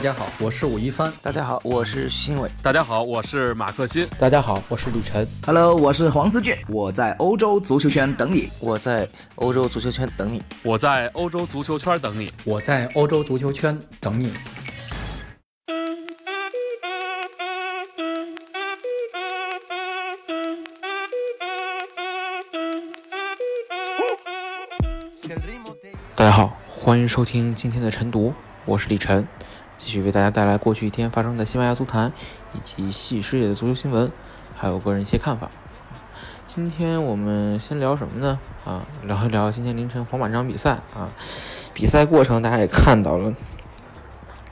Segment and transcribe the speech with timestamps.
[0.00, 1.12] 大家好，我是武一帆。
[1.20, 2.50] 大家好，我是徐新伟。
[2.62, 4.08] 大家好，我是马克新。
[4.18, 5.28] 大家好，我是李晨。
[5.44, 6.56] Hello，我是黄思俊。
[6.68, 8.48] 我在欧洲足球圈等你。
[8.60, 10.42] 我在欧洲足球圈等你。
[10.62, 12.32] 我在欧洲足球圈等你。
[12.46, 14.32] 我在欧洲足球圈等你。
[26.16, 28.32] 大家好，欢迎收听今天的晨读。
[28.66, 29.26] 我是李晨，
[29.80, 32.12] 继续为大家带来过去一天发生在西班牙足坛
[32.52, 34.12] 以及系事业的足球新闻，
[34.54, 35.50] 还有个人一些看法。
[36.46, 38.38] 今天我们先聊什么呢？
[38.66, 41.08] 啊，聊一聊今天凌晨皇马这场比赛啊。
[41.72, 43.32] 比赛过程大家也看到了，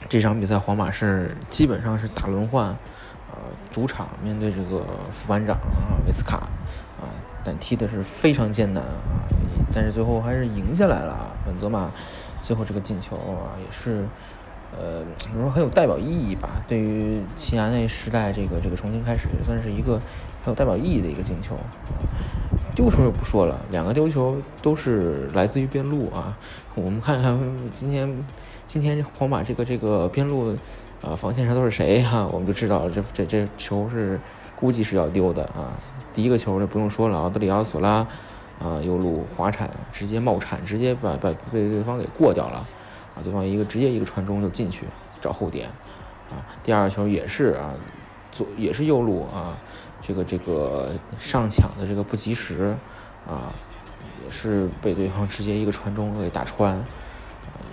[0.09, 2.65] 这场比赛皇马是基本上是打轮换，
[3.29, 3.37] 呃，
[3.69, 6.37] 主场面对这个副班长啊维斯卡
[6.99, 7.05] 啊，
[7.43, 9.29] 但踢的是非常艰难啊，
[9.71, 11.37] 但是最后还是赢下来了。
[11.45, 11.91] 本泽马。
[12.41, 14.07] 最后这个进球啊，也是，
[14.71, 16.61] 呃，怎么说很有代表意义吧？
[16.67, 19.93] 对于齐达内时代这个这个重新开始，也算是一个
[20.43, 21.55] 很有代表意义的一个进球。
[22.75, 26.37] 丢球就不说了，两个丢球都是来自于边路啊。
[26.75, 27.37] 我们看看
[27.73, 28.23] 今天
[28.67, 30.55] 今天皇马这个这个边路
[31.01, 32.27] 啊防线上都是谁哈？
[32.31, 34.19] 我们就知道这这这球是
[34.55, 35.79] 估计是要丢的啊。
[36.13, 38.07] 第一个球就不用说了，奥德里奥索拉。
[38.59, 42.67] 啊，右路滑铲，直接冒铲，直接把把被对方给过掉了，
[43.23, 44.85] 对方一个直接一个传中就进去
[45.21, 45.69] 找后点，
[46.29, 47.73] 啊，第二个球也是啊，
[48.31, 49.57] 左也是右路啊，
[50.01, 52.75] 这个这个上抢的这个不及时，
[53.27, 53.53] 啊，
[54.25, 56.83] 也是被对方直接一个传中给打穿，啊，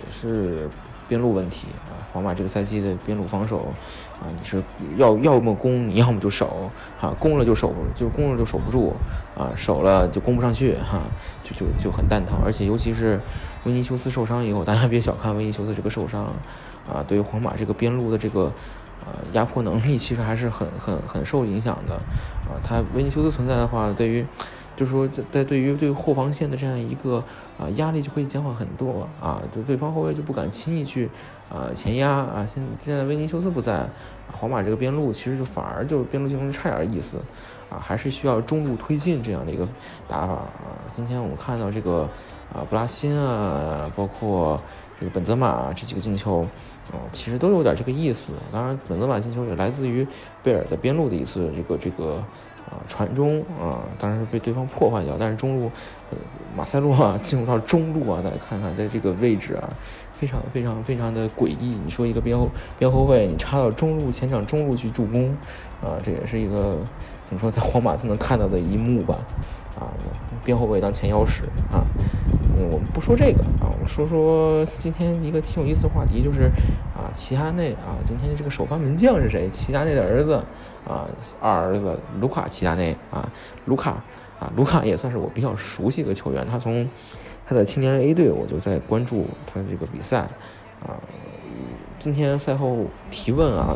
[0.05, 0.69] 也是。
[1.07, 3.65] 边路问题啊，皇马这个赛季的边路防守
[4.19, 4.61] 啊，你是
[4.97, 8.93] 要要么攻，你要么就守，哈，攻了就守，就攻了就守不住，
[9.37, 11.01] 啊，守了就攻不上去，哈，
[11.43, 12.37] 就就就很蛋疼。
[12.43, 13.19] 而且尤其是
[13.65, 16.25] 维尼修斯受伤以后，大家别小看维尼修斯这个受伤，
[16.87, 18.51] 啊，对于皇马这个边路的这个
[19.05, 21.95] 呃压迫能力，其实还是很很很受影响的，
[22.45, 24.25] 啊，他维尼修斯存在的话，对于。
[24.77, 27.21] 就是说，在对于对后防线的这样一个
[27.57, 31.09] 啊压力就会减缓很多啊，就对方后卫就不敢轻易去
[31.49, 32.45] 啊前压啊。
[32.45, 33.89] 现现在维尼修斯不在，
[34.31, 37.17] 皇马这个边路其实就反而就边路进攻差点意思
[37.71, 39.67] 啊，还是需要中路推进这样的一个
[40.07, 40.77] 打法啊。
[40.93, 42.07] 今天我们看到这个
[42.53, 44.61] 啊布拉辛啊，包括
[44.99, 46.41] 这个本泽马这几个进球
[46.91, 48.33] 啊，其实都有点这个意思。
[48.51, 50.05] 当然，本泽马进球也来自于
[50.43, 52.23] 贝尔在边路的一次这个这个。
[52.69, 55.15] 啊，传中啊，当然是被对方破坏掉。
[55.17, 55.71] 但是中路，
[56.11, 56.17] 呃，
[56.55, 59.69] 马塞洛啊，进入到中路啊，大家看看，在这个位置啊，
[60.19, 61.77] 非常非常非常的诡异。
[61.85, 65.29] 你说一个边后边后卫，你插到中路前场中路去助攻，
[65.81, 66.77] 啊，这也是一个
[67.25, 69.19] 怎么说，在皇马才能看到的一幕吧？
[69.79, 69.87] 啊，
[70.43, 71.85] 边后卫当前腰使啊。
[72.59, 76.51] 嗯，我们不说这个啊，我们说说今天一个挺有意思的话题，就是
[76.93, 79.47] 啊，齐达内啊，今天这个首发门将是谁？
[79.49, 80.43] 齐达内的儿子。
[80.87, 81.05] 啊，
[81.41, 83.27] 二儿子卢卡齐达内啊，
[83.65, 84.01] 卢卡
[84.39, 86.45] 啊，卢卡也算是我比较熟悉的球员。
[86.45, 86.87] 他从
[87.45, 90.19] 他的青年 A 队，我就在关注他的这个比赛
[90.81, 90.95] 啊。
[91.99, 93.75] 今天赛后提问啊，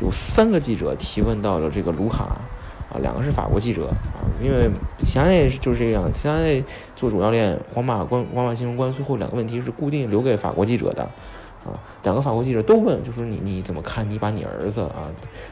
[0.00, 2.24] 有三个记者提问到了这个卢卡
[2.90, 4.70] 啊，两个是法国记者啊，因为
[5.00, 6.62] 齐达内就是这个样子，齐达内
[6.94, 11.08] 做主教练，皇马官皇马新闻官最后两个问题是固定留给法国记者的。
[11.64, 14.08] 啊，两个法国记者都问，就说你你怎么看？
[14.08, 15.06] 你把你儿子啊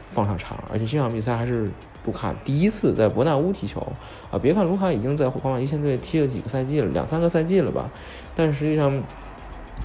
[0.09, 1.71] 放上场，而且这场比赛还是
[2.05, 3.79] 卢卡第一次在伯纳乌踢球
[4.29, 4.37] 啊。
[4.37, 7.89] 别看卢卡已经在皇马一线队踢了几个赛季了，两三个赛季了吧，
[8.35, 8.91] 但实际上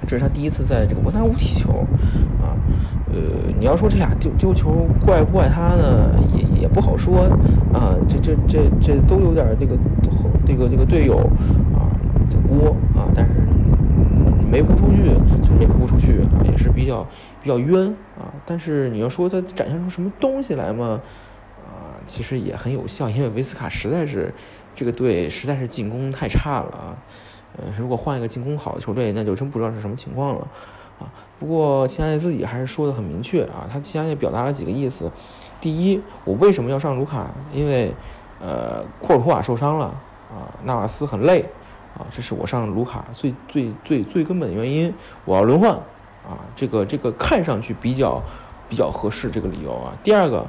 [0.07, 1.71] 这是他第一次在这个伯纳乌踢球
[2.43, 2.59] 啊。
[3.09, 3.21] 呃，
[3.59, 6.11] 你要说这俩丢丢球怪不怪他呢？
[6.35, 7.21] 也也不好说
[7.73, 7.95] 啊。
[8.09, 9.79] 这这这这都有点这个
[10.45, 11.19] 这个这个队友
[11.73, 11.95] 啊
[12.29, 13.31] 的锅啊，但是。
[14.57, 15.03] 没扑出去，
[15.43, 17.07] 就是没扑出去啊，也是比较
[17.43, 18.33] 比较冤啊。
[18.47, 20.99] 但是你要说他展现出什么东西来嘛？
[21.67, 24.33] 啊，其实也很有效，因为维斯卡实在是
[24.75, 26.97] 这个队实在是进攻太差了啊。
[27.59, 30.49] 呃，如果换一个进攻好的球队，那就真不知道是什么情况了
[31.01, 31.13] 啊。
[31.39, 35.13] 不过齐达内自己还是说的很明确啊，他齐达内表达了几个意思。
[35.61, 37.27] 第一，我为什么要上卢卡？
[37.53, 37.93] 因为
[38.41, 39.87] 呃，库尔图瓦受伤了
[40.31, 41.45] 啊，纳瓦斯很累。
[41.99, 44.93] 啊，这是我上卢卡最最最最根本的原因，
[45.25, 48.23] 我要轮换，啊，这个这个看上去比较
[48.69, 49.93] 比较合适这个理由啊。
[50.03, 50.47] 第二个，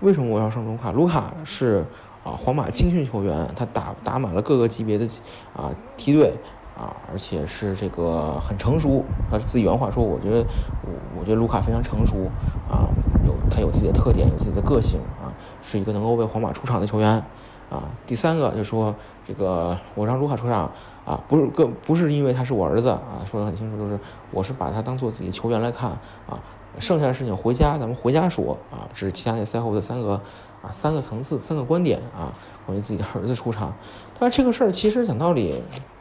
[0.00, 0.92] 为什么我要上卢卡？
[0.92, 1.84] 卢卡是
[2.24, 5.06] 啊，皇马青训球员，他打打满了各个级别的
[5.54, 6.32] 啊梯队
[6.74, 9.04] 啊，而且是这个很成熟。
[9.30, 10.38] 他自己原话说，我觉得
[10.82, 12.30] 我我觉得卢卡非常成熟
[12.70, 12.88] 啊，
[13.26, 15.28] 有他有自己的特点，有自己的个性啊，
[15.60, 17.22] 是一个能够为皇马出场的球员
[17.70, 17.90] 啊。
[18.06, 18.94] 第三个就说
[19.26, 20.70] 这个我让卢卡出场
[21.04, 23.98] 啊，不是更不是因为他是我儿子啊，说的很清楚，就是
[24.30, 25.90] 我是把他当做自己球员来看
[26.28, 26.42] 啊。
[26.78, 28.86] 剩下的事情回家咱们回家说啊。
[28.92, 30.20] 这是齐达内赛后的三个
[30.62, 32.34] 啊三个层次三个观点啊，
[32.66, 33.72] 关于自己的儿子出场。
[34.18, 35.54] 但是这个事儿其实讲道理，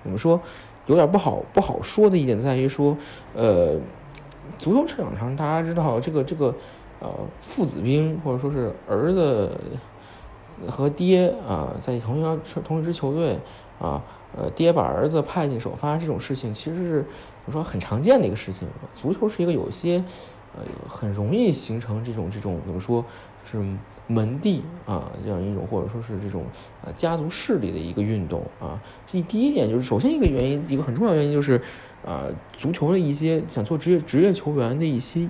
[0.04, 0.40] 我们说
[0.88, 2.98] 有点不好不好说的一点在于说，
[3.34, 3.76] 呃，
[4.58, 6.54] 足球场上大家知道这个这个
[7.00, 7.10] 呃
[7.42, 9.58] 父子兵或者说是儿子
[10.68, 13.40] 和爹啊在同一同一支球队
[13.80, 14.04] 啊，
[14.36, 18.68] 呃爹把儿子派进首发这种事情其实是怎么说很常见的一个事情。
[18.94, 20.04] 足球是一个有些。
[20.58, 23.04] 呃，很容易形成这种这种怎么说，
[23.44, 23.62] 是
[24.08, 26.46] 门第啊这样一种，或者说是这种
[26.82, 28.82] 呃家族势力的一个运动啊。
[29.06, 31.62] 这第一点就是，首先一个原因，一个很重要原因就是，
[32.06, 35.28] 啊，足球的一些想做职业职业球员的一些，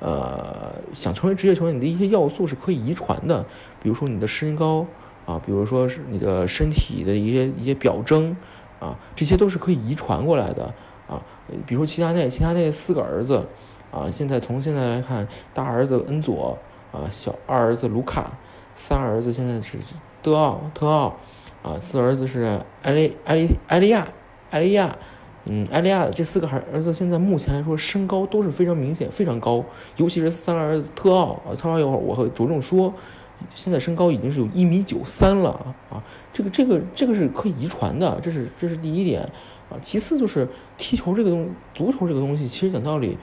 [0.00, 3.44] 呃，想成为职业球员你的一些要素是可以遗传的，
[3.82, 4.86] 比如说你的身高
[5.24, 8.36] 啊，比如说是你的身体的一些一些表征
[8.80, 10.74] 啊，这些都是可以遗传过来的
[11.08, 11.22] 啊。
[11.66, 13.46] 比如说齐达内，齐达内四个儿子。
[13.92, 16.58] 啊，现在从现在来看，大儿子恩佐，
[16.92, 18.36] 啊，小二儿子卢卡，
[18.74, 19.78] 三儿子现在是
[20.20, 21.16] 德奥特奥，
[21.62, 24.08] 啊，四儿子是埃利埃利埃利亚
[24.50, 24.98] 埃利亚，
[25.46, 29.64] 嗯，埃利亚这四个孩儿子现在目前来说身高都是非常明显非常高，
[29.96, 32.92] 尤其是三儿子特奥啊，特奥一会儿我会着重说，
[33.54, 35.50] 现在身高已经是有一米九三了
[35.88, 36.02] 啊，
[36.32, 39.22] 这个这个这个是可以遗传的，这是这是第一点
[39.70, 43.16] 啊，其次就是踢球这个东足球这个东西，其实讲道理。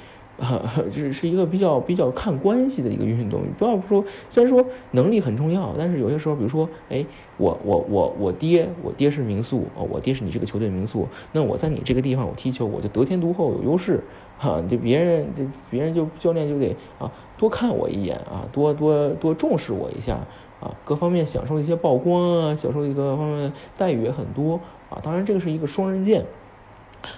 [0.92, 3.42] 就是是一个比较比较看关系的一个运动。
[3.58, 7.06] 不要说，虽然说能力很重要，但是有些时候，比如说，哎，
[7.38, 14.04] 我我我我爹，我爹是名宿哦，我爹是你这个球队名宿，那我在你这个地方我踢球，我就得天独厚，有优势，
[14.38, 20.16] 哈，就别人这别人就教练就得啊多看我一眼啊，多多多重视我一下
[20.60, 25.00] 啊，各方面享受一些曝光啊，享受一个方面待遇也很多啊。
[25.02, 26.26] 当然，这个是一个双刃剑。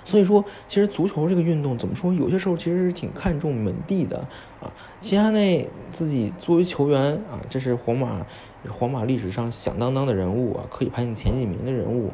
[0.04, 2.14] 所以说，其实足球这个运动怎么说？
[2.14, 4.18] 有些时候其实是挺看重门第的
[4.62, 4.72] 啊。
[5.00, 8.26] 齐达内自己作为球员啊，这是皇马
[8.70, 12.12] 皇马历史上响当当的人物啊，可以排进前几名的人物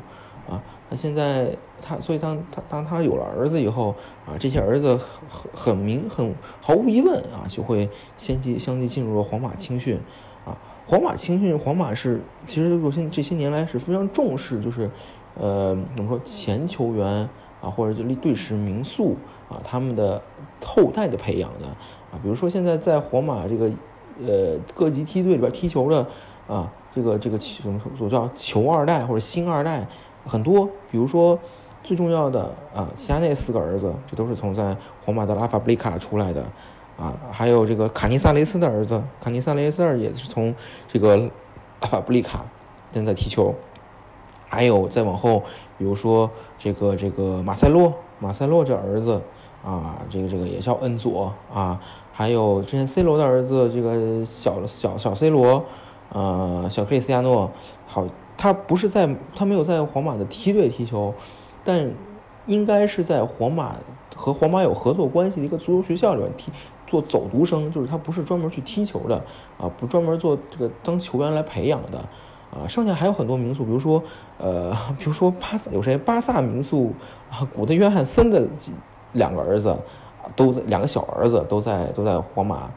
[0.49, 0.61] 啊。
[0.89, 3.95] 那现在他，所以当他当他有了儿子以后
[4.25, 9.97] 啊，这些儿子很很明很毫无疑问啊，就会先继相继进入了皇马青训
[10.45, 10.57] 啊。
[10.85, 14.91] 皇马青训，皇马是其实我现这些年来是非常重视，就是
[15.35, 17.29] 呃怎么说前球员。
[17.61, 19.15] 啊，或者就队时民宿
[19.47, 20.21] 啊，他们的
[20.65, 21.67] 后代的培养的
[22.11, 23.69] 啊，比如说现在在皇马这个
[24.19, 26.05] 呃各级梯队里边踢球的
[26.47, 29.87] 啊，这个这个怎么说叫球二代或者星二代
[30.25, 31.37] 很多，比如说
[31.83, 36.43] 最重要的啊，齐达内四个儿子，这都是从在皇马的拉法布里卡出来的
[36.97, 40.53] 啊，还有这个卡尼萨雷斯的儿子，卡尼萨雷斯尔也是从
[40.87, 41.17] 这个
[41.81, 42.45] 拉法布利卡
[42.91, 43.53] 正在踢球。
[44.51, 45.41] 还有再往后，
[45.77, 49.21] 比如说这个这个马塞洛，马塞洛这儿子
[49.63, 51.79] 啊，这个这个也叫恩佐啊。
[52.11, 55.63] 还有之前 C 罗的儿子，这个小小小 C 罗，
[56.09, 57.49] 呃，小克里斯亚诺。
[57.87, 58.05] 好，
[58.37, 61.13] 他不是在，他没有在皇马的梯队踢球，
[61.63, 61.89] 但
[62.45, 63.75] 应该是在皇马
[64.13, 66.51] 和皇马有合作关系的一个足球学校里面踢，
[66.85, 69.15] 做走读生，就是他不是专门去踢球的
[69.57, 72.03] 啊，不专门做这个当球员来培养的。
[72.51, 74.03] 啊，剩下还有很多名宿，比如说，
[74.37, 75.97] 呃，比如说巴萨有谁？
[75.97, 76.93] 巴萨名宿
[77.31, 78.73] 啊，古德约翰森的几
[79.13, 79.73] 两个儿子，
[80.35, 82.69] 都在两个小儿子都在都在皇马，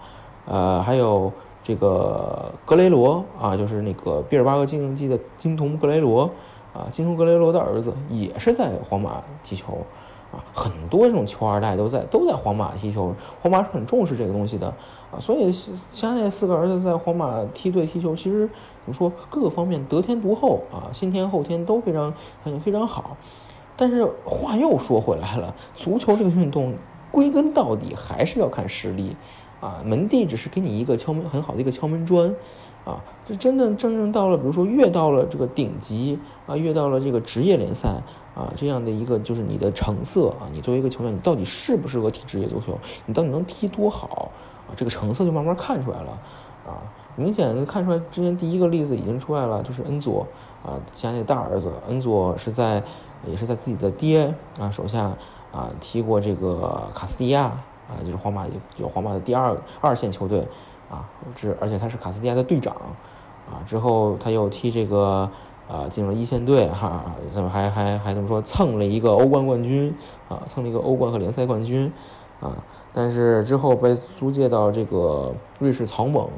[0.47, 1.32] 呃，还有
[1.62, 6.31] 这个格雷罗啊，就是那个毕尔巴鄂竞技的金童格雷罗
[6.72, 9.79] 啊，金童格雷罗的儿子也是在皇马踢球。
[10.53, 14.69] 很多这种球二代都在都在皇马踢球，皇马是很重视这个东西的
[15.10, 22.12] 啊，所以现在四个儿子在皇马梯队踢球，其实怎么说各个方面得天独厚啊，先天后天都非常
[22.43, 23.17] 条件非常好。
[23.76, 26.74] 但是话又说回来了，足球这个运动
[27.10, 29.17] 归根到底还是要看实力
[29.60, 32.34] 啊，门第只是给你一个敲门很好的一个敲门砖。
[32.84, 37.88] 啊，这真的真正到了，比如说越到了这个顶级啊，越到了这个职业联赛
[38.34, 42.79] 啊，这样的一个就是你的成色啊，你作为一个球员，你到底适不适合踢职业足球？
[43.06, 44.31] 你到底能踢多好
[44.69, 44.76] 啊？
[44.76, 46.10] 这个成色就慢慢看出来了
[46.67, 46.82] 啊，
[47.17, 47.98] 明显看出来。
[48.10, 50.26] 之前第一个例子已经出来了，就是恩佐
[50.62, 52.82] 啊，加那大儿子恩佐是在
[53.26, 55.17] 也是在自己的爹啊手下
[55.50, 57.44] 啊踢过这个卡斯蒂亚
[57.88, 60.46] 啊，就是皇马就皇马的第二二线球队。
[60.94, 62.72] 啊，这而且他是卡斯蒂亚的队长，
[63.51, 65.29] 啊，之后他又踢这个，
[65.67, 69.93] 呃，进入了一线队，哈，怎么还还还怎么说蹭了一个欧冠冠军，
[70.29, 71.93] 啊，蹭了一个欧冠和联赛冠军，
[72.41, 72.53] 啊，
[72.93, 76.29] 但是之后被租借到这个瑞士草蜢，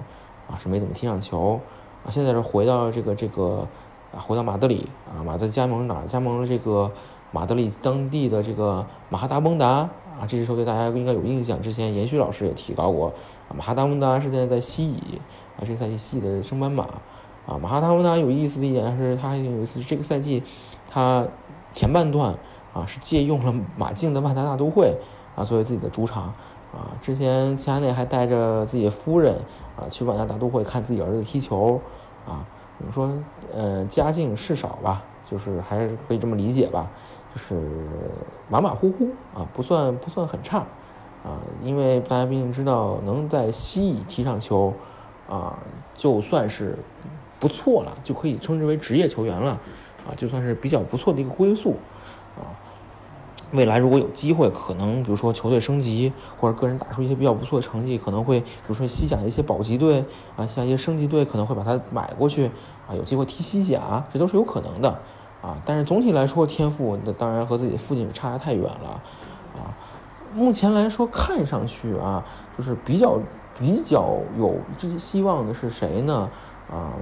[0.48, 1.60] 啊，是没怎么踢上球，
[2.02, 3.66] 啊，现在是回到了这个这个，
[4.14, 6.02] 啊，回到马德里啊，马德加盟哪？
[6.06, 6.90] 加盟了这个
[7.30, 13.12] 马德里当地的这个马哈达蒙达啊，这支球队大家应该有印象，之前严旭老师也提到过，
[13.54, 15.20] 马哈达蒙达是现在在西乙
[15.56, 16.84] 啊，这个赛季西乙的升班马
[17.46, 20.42] 啊，马哈达蒙达有意思的一点是，他还有一次这个赛季
[20.90, 21.26] 他
[21.70, 22.34] 前半段
[22.72, 24.96] 啊是借用了马竞的万达大都会
[25.34, 26.32] 啊作为自己的主场。
[26.72, 29.36] 啊，之前齐达内还带着自己的夫人
[29.76, 31.80] 啊去万达大都会看自己儿子踢球，
[32.26, 32.44] 啊，
[32.76, 33.10] 怎么说？
[33.54, 36.90] 呃，家境事少吧，就是还是可以这么理解吧，
[37.34, 37.60] 就是
[38.48, 40.58] 马马虎虎啊，不算不算很差，
[41.24, 44.72] 啊，因为大家毕竟知道能在西乙踢上球，
[45.28, 45.58] 啊，
[45.94, 46.78] 就算是
[47.38, 49.52] 不错了，就可以称之为职业球员了，
[50.08, 51.76] 啊，就算是比较不错的一个归宿，
[52.36, 52.54] 啊。
[53.52, 60.04] 未来如果有机会，可能比如说球队升级，或者个人打出一些比较不错的成绩，可能会比如说西甲的一些保级队
[60.34, 62.50] 啊，像一些升级队可能会把他买过去
[62.88, 65.00] 啊，有机会踢西甲，这都是有可能的
[65.42, 65.60] 啊。
[65.64, 69.00] 但是总体来说，天赋那当然和自己的父亲差得太远了
[69.54, 69.74] 啊。
[70.34, 72.24] 目前来说，看上去啊，
[72.56, 73.18] 就是比较
[73.58, 76.28] 比较有这些希望的是谁呢？
[76.70, 76.92] 啊，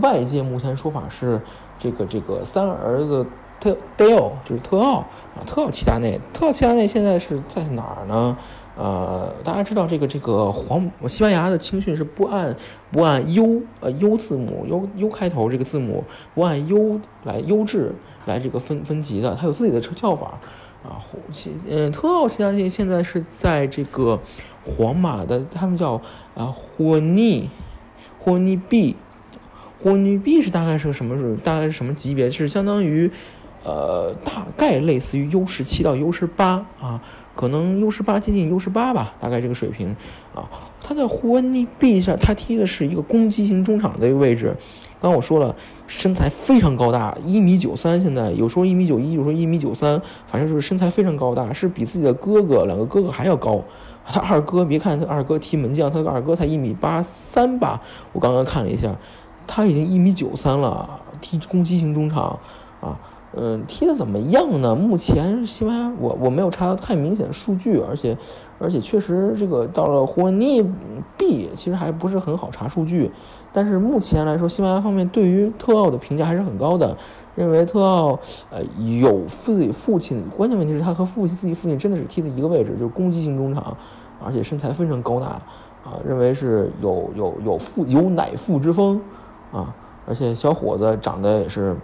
[0.00, 1.40] 外界目前说法是
[1.78, 3.26] 这个这个三儿子。
[3.60, 5.00] 特德奥就是特奥
[5.36, 8.34] 啊，特奥齐达内，特奥齐达内现在是在哪儿呢？
[8.76, 12.56] 呃，大家知道这个这个黄西班牙的青训是不按
[12.90, 17.92] 不按 U 呃 U 字母 U U 开头这个字母不按 U 来优质
[18.26, 20.38] 来这个分分级的，它有自己的叫法
[20.82, 21.02] 啊。
[21.68, 24.18] 嗯，特奥齐达内现在是在这个
[24.64, 26.00] 皇马的，他们叫
[26.34, 27.50] 啊霍尼
[28.18, 28.96] 霍尼 B，
[29.82, 32.30] 霍尼 B 是大概是个什么是大概是什么级别？
[32.30, 33.10] 是相当于。
[33.62, 37.00] 呃，大概类似于 U 十七到 U 十八啊，
[37.34, 39.94] 可能 U 十八接近 U 十八吧，大概这个水平
[40.34, 40.48] 啊。
[40.82, 44.56] 他在胡恩尼 B 下，他踢的是一个攻击型中场的一个位置。
[45.00, 45.54] 刚刚我说了，
[45.86, 53.62] 身材非常高大，一米九三，现在有时候一米九一，有时候一米九三，反正就是身材非常高大，是比自己的哥哥两个哥哥还要高。
[54.04, 57.80] 他二哥，别看他二哥踢门将，他二哥才一米八三吧，
[58.12, 58.94] 我刚刚看了一下，
[59.46, 62.38] 他已经一米九三了，踢攻击型中场
[62.80, 62.98] 啊。
[63.32, 64.74] 嗯，踢的怎么样呢？
[64.74, 68.18] 目前西班牙，我我没有查到太明显的数据，而且，
[68.58, 70.60] 而且确实这个到了霍恩尼
[71.16, 73.08] B，其实还不是很好查数据。
[73.52, 76.96] 但是目前来说，西班牙方面对于特奥的评价还是很高的，
[77.36, 78.18] 认为特奥
[78.50, 78.60] 呃
[78.98, 83.76] 有自己父亲，关键问题是他和父亲自己父亲真的是踢的一个位置，就是攻击型中场，
[84.20, 85.26] 而且身材非常高大
[85.84, 89.00] 啊，认为是有有有父有乃父之风
[89.52, 89.72] 啊，
[90.04, 91.76] 而且小伙子长得也是。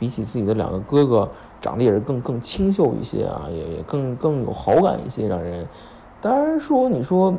[0.00, 1.30] 比起自己的两个哥哥，
[1.60, 5.68] 长得也是更更清秀一些啊，也也更更有好感一些，让人。
[6.22, 7.34] 当然说，你说，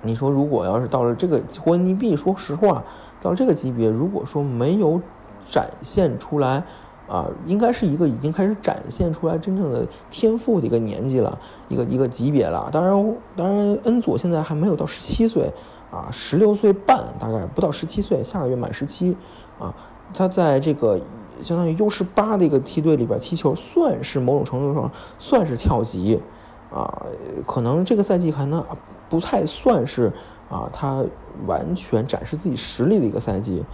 [0.00, 2.82] 你说，如果要是到了这个霍恩尼币，说实话，
[3.20, 5.00] 到这个级别，如果说没有
[5.48, 6.62] 展现出来，
[7.06, 12.70] 啊，应该是一个已经开始展现出来真正的天赋的一个年纪了，一个一个级别了。
[12.72, 15.52] 当然，当然，恩佐现在还没有到十七岁，
[15.90, 19.14] 啊，十六岁半，大概不到十七岁，下个月满十七，
[19.58, 19.74] 啊，
[20.14, 20.98] 他在这个。
[21.42, 26.20] 相当于 U 十八的一个梯队里边踢球，算是某种程度上算是跳级，
[26.72, 27.06] 啊，
[27.46, 28.64] 可能这个赛季还能
[29.08, 30.12] 不太算是
[30.50, 31.04] 啊，他
[31.46, 33.64] 完全展示自己实力的一个赛季。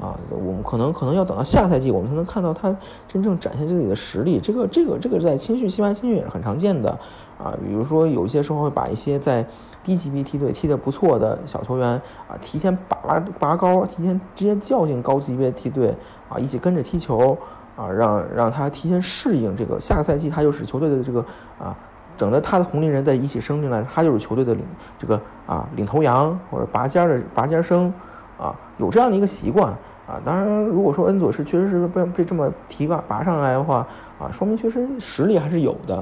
[0.00, 2.74] 啊，我们可能可能要等到下赛季，我们才能看到他
[3.06, 4.40] 真正展现自己的实力。
[4.40, 6.90] 这个这个这个在青训西班牙青训也是很常见的
[7.36, 7.54] 啊。
[7.62, 9.46] 比如说有些时候会把一些在
[9.84, 11.86] 低级别梯队踢得不错的小球员
[12.26, 15.94] 啊，提前拔拔高，提前直接叫进高级别梯队
[16.30, 17.36] 啊，一起跟着踢球
[17.76, 21.22] 啊，让让他提前适应这个下个赛季，他就是球队的这个
[21.58, 21.76] 啊，
[22.16, 24.64] 等着他的同龄人在一起升进来，他就是球队的领
[24.98, 27.92] 这个啊领头羊或者拔尖的拔尖生
[28.38, 29.76] 啊，有这样的一个习惯。
[30.10, 33.86] 啊，当然，如果说恩佐是确实是被被这么提拔拔上来的话，
[34.18, 35.98] 啊，说明确实实力还是有的，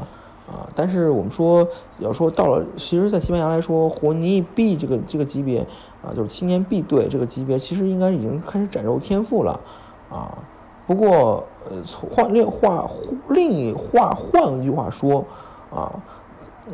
[0.47, 5.61] 啊，但是我们说要说到了，其实，在西班牙来说，活尼 B 这个这个级别，
[6.03, 9.61] 啊，就是青年 B 队这个级别，其实应该已经开始展露天赋了，
[10.09, 10.39] 啊，
[10.87, 11.77] 不过，呃，
[12.11, 12.89] 换另话
[13.29, 15.23] 另一话换一句话说，
[15.71, 15.93] 啊，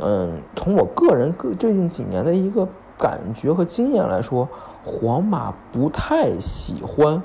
[0.01, 2.69] 嗯，从我个人个最近几年的一个。
[2.97, 4.49] 感觉和经验来说，
[4.85, 7.23] 皇马不太喜欢，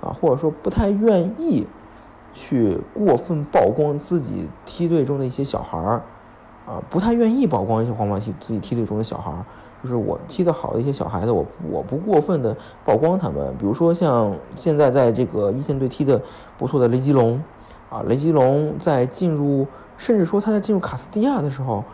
[0.00, 1.66] 啊，或者说不太愿意
[2.34, 6.02] 去过分曝光自己梯队中的一些小孩儿，
[6.66, 9.44] 啊，不太愿意曝光一些皇马梯自己梯队中的小孩儿。
[9.82, 13.54] 就是我踢得好的一些小孩子，我我不过分的曝光他们。
[13.58, 16.20] 比如说像现在在这个一线队踢的
[16.56, 17.42] 不错的雷吉隆，
[17.90, 21.84] 啊，雷吉隆在进入，甚至说他在进入卡斯蒂亚的时候。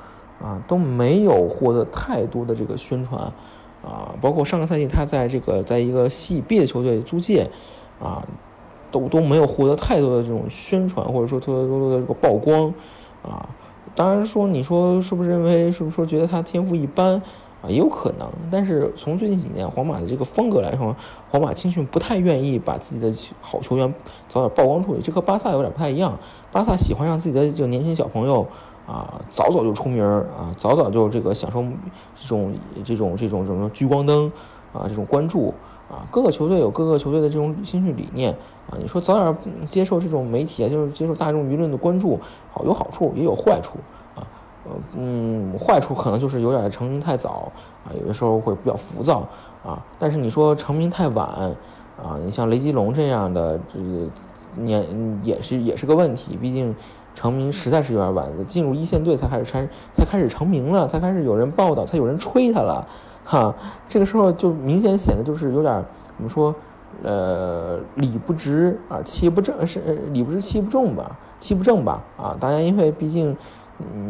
[0.41, 3.21] 啊，都没有获得太多的这个宣传，
[3.83, 7.51] 啊，包括上个赛季他在这个在一个西乙的球队租借，
[8.01, 8.27] 啊，
[8.93, 12.73] 都都没有获得太多的这种宣传，或者说特别多的这个曝光
[13.23, 13.49] 啊。
[13.97, 17.15] 当然说，你说是不是认为是不是说觉得他天赋一般
[17.61, 18.31] 啊，也有可能。
[18.49, 20.95] 但是从最近几年皇马的这个风格来说，
[21.31, 23.93] 皇马青训不太愿意把自己的好球员
[24.29, 26.17] 早点曝光出去，这和巴萨有点不太一样。
[26.53, 28.47] 巴萨喜欢让自己的这个年轻小朋友
[28.89, 31.63] 啊早早就出名啊，早早就这个享受
[32.17, 34.33] 这种这种这种什么聚光灯
[34.73, 35.55] 啊这种关注。
[35.91, 38.31] 啊，各个球队有各个球队的这种新训理念
[38.69, 38.77] 啊。
[38.79, 39.35] 你说早点
[39.67, 42.21] 接受这种媒体啊，就是接受大众舆论的关注，
[42.53, 43.79] 好有好处也有坏处
[44.15, 44.21] 啊。
[44.67, 47.51] 呃嗯，坏处可能就是有点成名太早
[47.87, 49.27] 啊，有的时候会比较浮躁
[49.65, 49.83] 啊。
[49.99, 51.27] 但是你说成名太晚
[51.97, 53.81] 啊，你像雷吉隆这样的这
[54.61, 56.77] 年也是也是个问题，毕竟
[57.19, 62.87] 成名实在是有点晚，进入一线队才开始才才开始成名了，才开始有人报道，才有人吹他了。
[63.25, 63.53] 哈，
[63.89, 65.85] 这个时候就明显显得就是有点
[66.17, 66.55] 怎么说，
[67.03, 69.81] 呃，理不直啊，气不正，是
[70.13, 72.37] 理不直气不重吧，气不正吧啊！
[72.39, 73.37] 大家因为毕竟，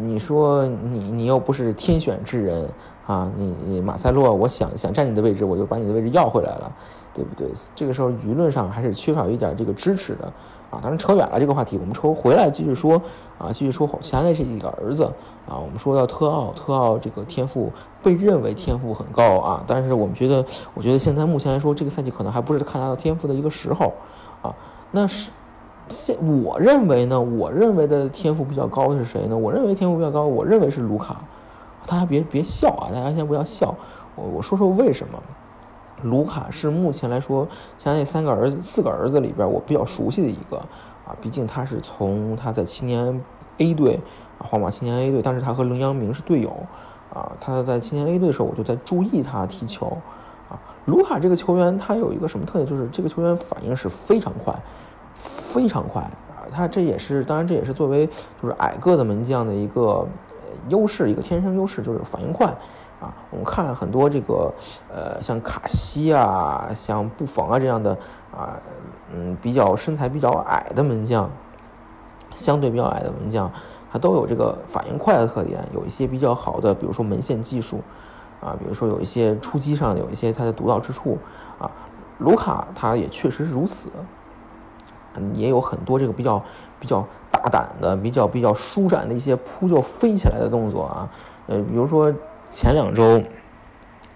[0.03, 2.69] 你说你你又不是天选之人
[3.07, 6.71] 啊，你你马塞洛，我想想占你的位置，我就把你的位置要回来了。
[7.11, 7.47] 对不对？
[7.75, 10.31] 这个时候舆论上还是缺少一点这个支持的
[10.69, 10.79] 啊。
[10.81, 13.01] 当然扯远了这个话题，我们抽回来继续说
[13.37, 15.03] 啊，继续说其他那这几个儿子
[15.47, 15.57] 啊。
[15.57, 17.71] 我们说到特奥，特奥这个天赋
[18.03, 23.93] 被认为天赋很高啊，但是我们觉得，我觉得现在目前来说，这个赛季可能还不是看他的天赋的一个时候
[24.41, 24.55] 啊。
[24.91, 25.31] 那是
[25.89, 29.37] 现我认为呢，我认为的天赋比较高的是谁呢？
[29.37, 31.21] 我认为天赋比较高，我认为是卢卡。
[31.87, 33.73] 大家别别笑啊，大家先不要笑，
[34.15, 35.23] 我我说说为什么。
[36.03, 40.57] 卢卡是目前来说，像那三个儿子、四个儿子里边，我比较熟悉的一个
[41.05, 41.15] 啊。
[41.21, 43.21] 毕竟他是从他在青年
[43.57, 43.99] A 队，
[44.37, 46.49] 皇马青年 A 队，当时他和林阳明是队友
[47.13, 47.31] 啊。
[47.39, 49.85] 他在青年 A 队的时候，我就在注意他踢球
[50.49, 50.59] 啊。
[50.85, 52.65] 卢卡这个球员，他有一个什么特点？
[52.65, 54.53] 就是这个球员反应是非常快，
[55.13, 56.47] 非常快啊。
[56.51, 58.07] 他这也是，当然这也是作为
[58.41, 60.07] 就是矮个子门将的一个
[60.69, 62.55] 优势，一个天生优势，就是反应快。
[62.99, 64.53] 啊，我们看很多这个，
[64.93, 67.97] 呃，像卡西啊，像布冯啊这样的
[68.29, 68.59] 啊，
[69.13, 71.29] 嗯，比较身材比较矮的门将，
[72.35, 73.49] 相对比较矮的门将，
[73.89, 77.79] 他都有这个反应快的特点，有一些比较好的，比如说门线技术，
[78.41, 81.17] 啊，比如说有一些出击上有一些他的独到之处，
[81.57, 81.71] 啊，
[82.17, 83.89] 卢卡他也确实是如此，
[85.13, 86.43] 嗯，也有很多这个比较
[86.81, 91.09] 比较大胆的、比较比较舒展的一些扑就飞起来的动作啊，
[91.47, 92.13] 呃，比如说。
[92.49, 93.21] 前两周，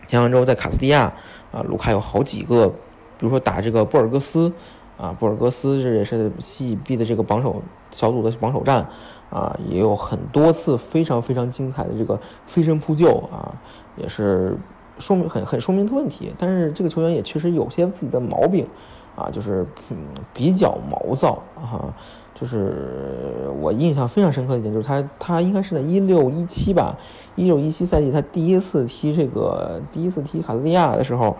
[0.08, 1.14] 前两周在卡斯蒂亚
[1.52, 4.52] 啊，卢卡有好几个，比如说打这个布尔戈斯
[4.98, 8.88] 啊，布尔戈斯这也是西乙 B 的这个榜首小组的榜首战
[9.30, 13.54] 啊，也有很多次非常非常精彩的这个飞身扑救啊，
[13.96, 14.58] 也是
[14.98, 16.34] 说明很很说明的问题。
[16.38, 18.68] 但是这个球员也确实有些自己的毛病
[19.16, 19.98] 啊，就是嗯
[20.34, 21.94] 比较毛躁啊。
[22.36, 26.98] 就是我印象非常深刻的一点，就是他他应该是在一六一七吧，
[27.36, 31.38] 一六一七赛季他第一次踢这个第一次踢卡斯蒂亚的时候，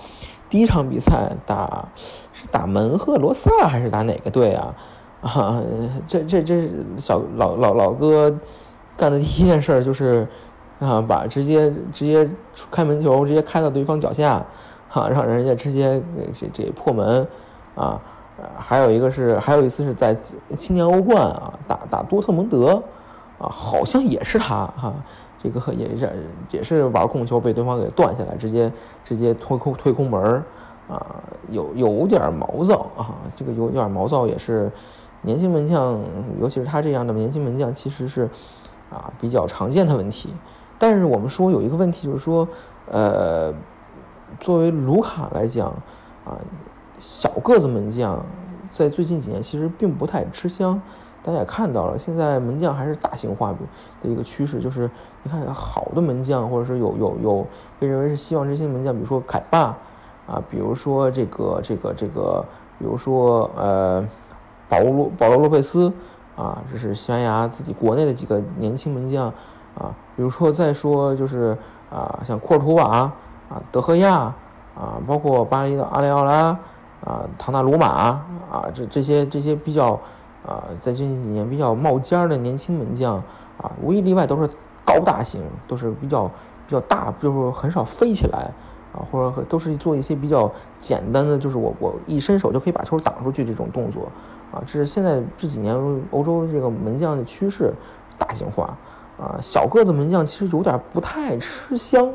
[0.50, 1.90] 第一场比赛打
[2.32, 4.76] 是打门赫罗萨还是打哪个队啊？
[5.22, 5.62] 啊，
[6.08, 8.34] 这这这小老老老哥
[8.96, 10.28] 干的第一件事就是
[10.80, 12.30] 啊，把直接直接
[12.70, 14.46] 开门球直接开到对方脚下，
[14.88, 16.02] 哈，让人家直接
[16.34, 17.28] 这这破门
[17.76, 18.02] 啊。
[18.36, 20.18] 呃，还有一个是，还有一次是在
[20.58, 22.82] 青年欧冠啊，打打多特蒙德，
[23.38, 24.92] 啊，好像也是他哈，
[25.38, 26.12] 这个也是
[26.50, 28.74] 也是玩控球被对方给断下来，直接
[29.06, 30.44] 直接推空推空门
[30.90, 31.06] 啊，
[31.50, 34.72] 有有点毛躁啊，这个有点毛躁也是
[35.22, 36.02] 年轻门将，
[36.42, 38.28] 尤其是他这样的年轻门将，其实是
[38.90, 40.34] 啊比较常见的问题。
[40.80, 42.48] 但是我们说有一个问题就是说，
[42.90, 43.54] 呃，
[44.40, 45.68] 作为卢卡来讲
[46.26, 46.34] 啊。
[47.00, 48.26] 小个子门将
[48.70, 50.82] 在最近几年其实并不太吃香，
[51.22, 53.54] 大家也看到了，现在门将还是大型化
[54.02, 54.60] 的一个趋势。
[54.60, 54.90] 就是
[55.24, 57.48] 你看好的门将，或者是有有有
[57.80, 59.78] 被认为是希望之星的门将，比如说凯巴
[60.28, 62.46] 啊，比如说这个这个这个，
[62.80, 64.06] 比如说呃
[64.70, 65.92] 保罗保罗洛佩斯
[66.36, 69.28] 啊，这是西班牙自己国内的几个年轻门将
[69.78, 71.58] 啊，比如说再说就是
[71.92, 73.12] 啊像库尔图瓦
[73.50, 74.34] 啊德赫亚
[74.76, 76.58] 啊，包括巴黎的阿里奥拉。
[77.04, 77.88] 啊，唐纳鲁马
[78.50, 80.00] 啊，这这些这些比较
[80.46, 83.16] 啊，在最近几年比较冒尖儿的年轻门将
[83.58, 84.50] 啊，无一例外都是
[84.86, 86.28] 高大型，都是比较
[86.68, 88.50] 比较大，就是很少飞起来
[88.94, 94.04] 啊，或者都是做一些比较简单的，就是我我一伸手就可以把球挡出去这种动作
[94.54, 95.76] 啊，这是现在这几年
[96.12, 97.74] 欧洲这个门将的趋势，
[98.18, 98.78] 大型化
[99.20, 102.10] 啊，小个子门将其实有点不太吃香。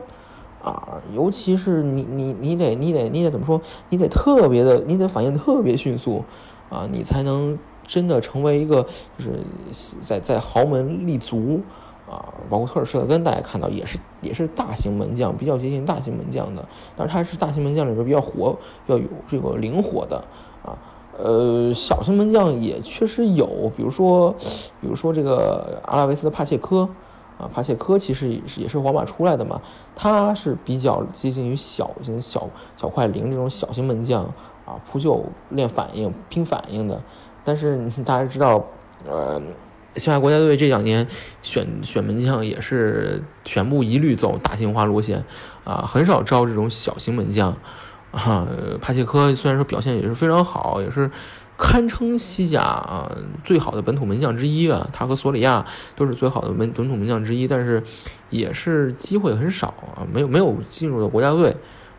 [0.68, 3.58] 啊，尤其是你你你得你得你得怎么说？
[3.88, 6.22] 你得特别的，你得反应特别迅速，
[6.68, 8.82] 啊，你才能真的成为一个
[9.16, 9.40] 就是
[10.02, 11.62] 在在豪门立足
[12.06, 12.34] 啊。
[12.50, 18.54] 包括特尔施特根，大家看到也是也是大型门将，比较接近大型门将的，但是他是大型门将里边比较活、
[18.88, 20.22] 要有这个灵活的
[20.62, 20.76] 啊。
[21.16, 24.32] 呃，小型门将也确实有，比如说
[24.82, 26.86] 比如说这个阿拉维斯的帕切科。
[27.38, 29.60] 啊，帕切科其实也是也是皇马出来的嘛，
[29.94, 34.24] 他是比较接近于小型小小快灵这种小型门将
[34.66, 37.00] 啊，扑救练反应拼反应的。
[37.44, 38.66] 但是大家知道，
[39.08, 39.40] 呃，
[39.94, 41.06] 西班牙国家队这两年
[41.40, 45.24] 选选门将也是全部一律走大型化路线
[45.62, 47.56] 啊，很少招这种小型门将
[48.10, 48.46] 啊。
[48.80, 51.08] 帕切科虽然说表现也是非常好，也是。
[51.58, 55.66] 堪称西甲啊最好的本土门将之一啊，他和索里亚
[55.96, 57.82] 都是最好的门本土门将之一，但是
[58.30, 61.56] 也是机会很少啊，没有没有进入到国家队，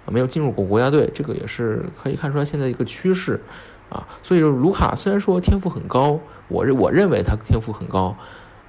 [0.07, 3.41] 没有进入过国家队，这个也是可以看出来现在一个趋势
[3.89, 4.07] 啊。
[4.23, 6.17] 所以说卢卡虽然说天赋很高，
[6.47, 8.15] 我认我认为他天赋很高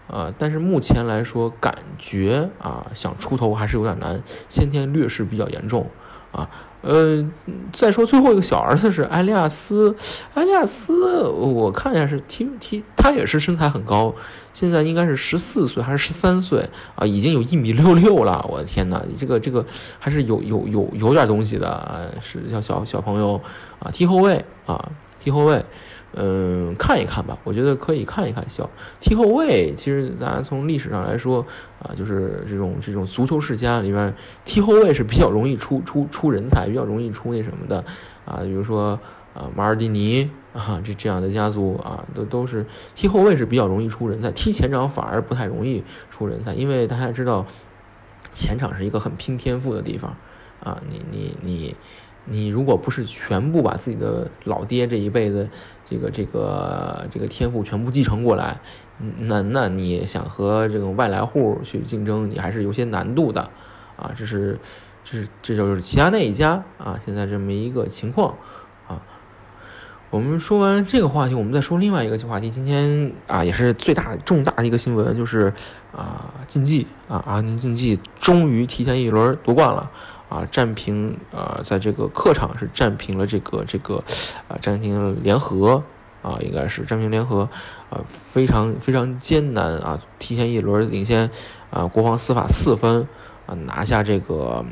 [0.09, 5.88] 啊，但是目前来说感觉啊想出头还是有点难，先天劣势比较严重。
[6.33, 6.49] 啊，
[6.83, 7.25] 呃，
[7.73, 9.95] 再说最后一个小儿子是埃利亚斯，
[10.35, 14.14] 埃利亚斯，我看一下是踢踢，他也是身材很高，
[14.53, 19.64] 现在应该是十四岁还是十三岁啊，已经有一米六六了，我的天哪，这个这个
[19.99, 23.40] 还是有有有有点东西的，是叫小小朋友
[23.81, 25.64] 啊，踢后卫啊，踢后卫。
[26.12, 28.49] 嗯，看一看吧，我觉得可以看一看。
[28.49, 28.68] 小
[28.99, 31.46] 踢后卫，其实大家从历史上来说
[31.81, 34.12] 啊，就是这种这种足球世家里面，
[34.44, 37.85] 踢后卫是比较容易出出出人才，比较容易出那什么的
[38.25, 38.40] 啊。
[38.42, 38.99] 比如说
[39.35, 47.46] 啊，马尔蒂尼啊，这这样的家族啊，都都是踢后卫是比较容易出人才，踢前场反而不太容易出人才，因为大家知道
[48.33, 50.16] 前场是一个很拼天赋的地方
[50.61, 50.83] 啊。
[50.90, 51.77] 你你你
[52.31, 55.51] 你如果不是全部把自己的老爹这一辈子。
[55.90, 58.61] 这个这个这个天赋全部继承过来，
[59.19, 63.51] 那那你想和这种外来户去竞争，你还是有些难度的，
[63.97, 64.57] 啊，这是
[65.03, 68.37] 这是这就是齐达内一家啊，现在这么一个情况
[68.87, 69.03] 啊。
[70.11, 72.49] 我们说完这个话题，我们再说另外一个话题。
[72.51, 75.53] 今天啊，也是最大重大的一个新闻，就是
[75.90, 79.90] 啊，竞技啊，阿根廷竞技终于提前一轮夺冠了。
[80.31, 83.97] 啊，战平啊，在这个客场是战平了这个这个，
[84.49, 85.83] 啊，战平联合
[86.23, 87.49] 啊，应该是战平联合
[87.90, 91.29] 啊，非常非常艰难啊，提前一轮领先
[91.71, 93.09] 啊，国防司法四分
[93.47, 94.64] 啊，拿下这个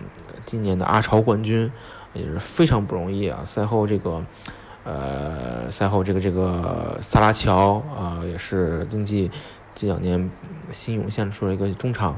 [0.47, 1.71] 今年的阿超冠军
[2.15, 3.41] 也是非常不容易啊。
[3.45, 4.25] 赛后这个
[4.85, 9.29] 呃，赛后这个这个萨拉乔啊，也是竞技
[9.75, 10.31] 这两年
[10.71, 12.17] 新涌现出了一个中场。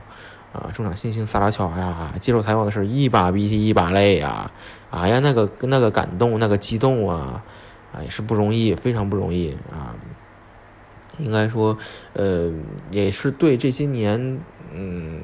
[0.52, 4.50] 啊，中场新星萨拉乔呀，接受采访的是一把鼻涕一把泪呀，
[4.90, 7.42] 哎呀，那个那个感动，那个激动啊，
[7.92, 9.94] 啊，也是不容易，非常不容易啊。
[11.18, 11.76] 应该说，
[12.14, 12.50] 呃，
[12.90, 14.40] 也是对这些年，
[14.72, 15.20] 嗯，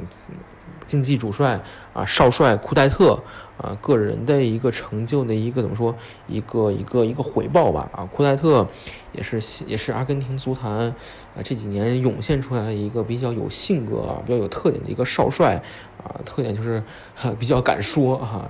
[0.86, 1.60] 竞技主帅
[1.92, 3.18] 啊，少帅库代特。
[3.56, 5.96] 啊，个人的一个成就的一个怎么说，
[6.28, 7.88] 一个一个一个回报吧。
[7.90, 8.68] 啊，库代特
[9.12, 15.54] 也是也是阿根廷足坛啊这几年涌现出来的一个比较有性格、啊比较有特点的一个少帅
[16.04, 16.82] 啊，特点就是
[17.38, 18.46] 比较敢说啊，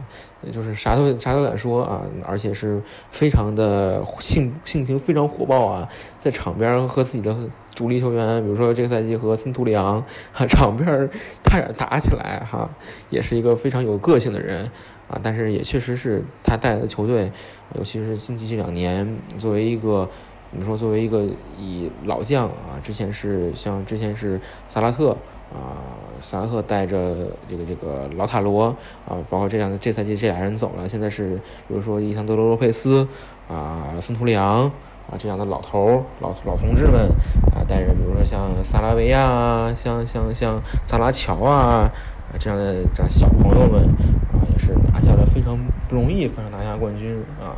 [0.50, 7.32] 就是啥都啥都敢说啊，而且是非常的性性情非常火爆啊，在场边和自己的
[7.76, 11.08] 主力球员，比如说这个赛季和森图里昂啊， 场边
[11.44, 12.68] 差点打起来哈，
[13.10, 14.68] 也是一个非常有个性的人。
[15.08, 17.30] 啊，但是也确实是他带的球队，
[17.76, 20.08] 尤其是近期这两年，作为一个，
[20.50, 21.24] 怎么说，作为一个
[21.56, 25.10] 以老将啊，之前是像之前是萨拉特
[25.54, 25.78] 啊，
[26.20, 27.14] 萨拉特带着
[27.48, 28.64] 这个这个老塔罗
[29.06, 31.36] 啊，包括这样的这赛季这俩人走了，现在是
[31.68, 33.06] 比如说伊桑德罗洛佩斯
[33.46, 34.68] 啊，森图里昂
[35.10, 37.08] 啊这样的老头老老同志们
[37.54, 41.90] 啊，带着比如说像萨拉维亚啊，像像像萨拉乔啊。
[42.28, 43.84] 啊，这样的这样小朋友们
[44.32, 45.56] 啊，也是拿下了非常
[45.88, 47.54] 不容易，非常拿下冠军啊。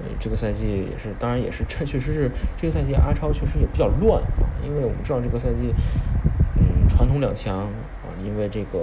[0.00, 5.72] 呃，这个赛季也是，当然也是，确确实是这个赛季阿超确实也比较乱啊，因为我们知道这个赛季，
[6.56, 8.82] 嗯，传统两强啊，因为这个，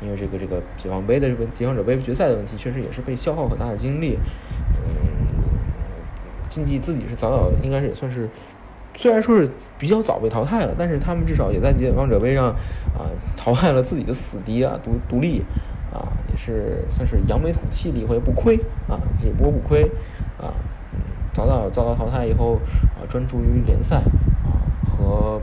[0.00, 4.18] 因为这个这个解放杯的问解放者杯决赛的问题，确实也是被消耗很大的精力。
[6.50, 8.28] 竞技自己是早早应该是也算是。
[8.94, 12.46] 虽然说是比较早被淘汰了，但是他们至少也在解放者杯上
[12.96, 13.06] 啊
[13.36, 15.40] 淘汰了自己的死敌啊独独立
[15.92, 18.56] 啊也是算是扬眉吐气，了一回不亏
[18.88, 19.84] 啊也不不亏
[20.36, 20.50] 啊
[21.32, 22.58] 早早遭到淘汰以后
[22.96, 23.98] 啊专注于联赛
[24.42, 25.40] 啊和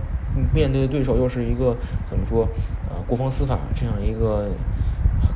[0.53, 2.43] 面对的对手又是一个怎么说
[2.89, 4.49] 啊国防司法这样一个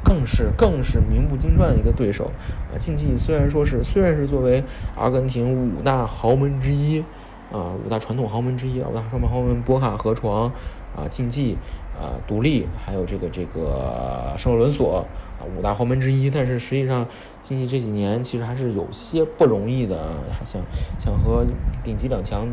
[0.03, 2.31] 更是更是名不经传的一个对手
[2.71, 2.77] 啊。
[2.77, 4.63] 竞技虽然说是虽然是作为
[4.95, 7.03] 阿根廷五大豪门之一
[7.51, 10.51] 啊，五大传统豪门之一，五大传统豪门波卡、河床
[10.95, 11.57] 啊，竞技
[11.99, 15.03] 啊，独立，还有这个这个圣罗伦索
[15.39, 16.29] 啊，五大豪门之一。
[16.29, 17.07] 但是实际上，
[17.41, 20.61] 竞技这几年其实还是有些不容易的，想
[20.99, 21.43] 想和
[21.83, 22.47] 顶级两强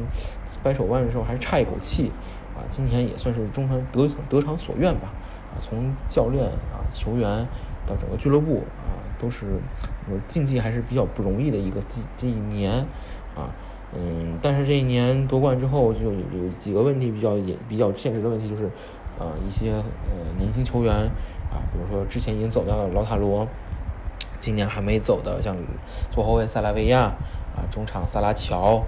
[0.63, 2.11] 掰手腕的时候还是差一口气
[2.57, 2.65] 啊。
[2.71, 5.13] 今年也算是中传得得偿所愿吧。
[5.61, 7.47] 从教练啊、球员
[7.87, 9.47] 到整个俱乐部啊，都是
[10.11, 12.73] 我竞技还是比较不容易的一个这这一年
[13.35, 13.51] 啊，
[13.95, 18.67] 嗯，但是这一年夺冠之后，就有有几个问题比较也比较现实的问题，就是
[19.19, 19.83] 啊一些呃
[20.39, 20.93] 年轻球员
[21.51, 23.47] 啊，比如说之前已经走掉的劳塔罗，
[24.41, 25.57] 今年还没走的，像
[26.11, 27.13] 左后卫塞拉维亚
[27.55, 28.79] 啊，中场萨拉乔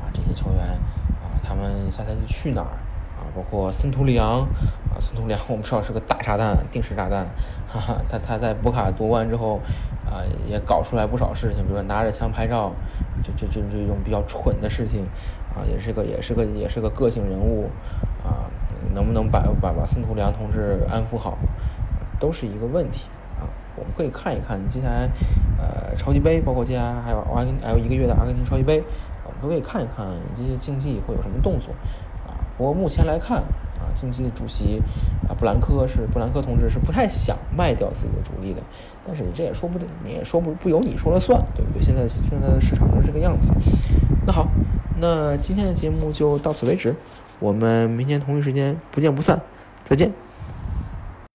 [0.00, 2.78] 啊这些球员啊，他们下赛季去哪儿？
[3.18, 4.46] 啊包括森图里昂
[4.90, 7.26] 啊，森图里昂我们知道是个大炸弹，定时炸弹，
[7.66, 9.60] 哈哈，他他在博卡夺冠之后
[10.06, 12.72] 啊，也搞出来不少事情，比如说拿着枪拍照，
[13.22, 15.04] 这这这这种比较蠢的事情
[15.54, 17.68] 啊，也是个也是个也是个个性人物
[18.24, 18.48] 啊，
[18.94, 21.36] 能不能把把把森图里昂同志安抚好，
[22.20, 23.08] 都是一个问题
[23.40, 23.44] 啊，
[23.76, 25.08] 我们可以看一看接下来
[25.58, 28.82] 呃超级杯，包括接下来还有阿根还有一个月的阿根廷超级杯，
[29.24, 31.74] 我们都可以看一看这些竞技会有什么动作。
[32.58, 34.82] 不过目前来看，啊，竞技的主席
[35.28, 38.60] 啊，布兰科是布兰科同志是不太想卖掉自己的主力的，
[39.06, 41.80] 但是这也说不定，你也说不不由你说了算，对不对？
[41.80, 43.52] 现在现在的市场是这个样子。
[44.26, 44.48] 那好，
[45.00, 46.94] 那今天的节目就到此为止，
[47.38, 49.40] 我们明天同一时间不见不散，
[49.84, 50.12] 再见。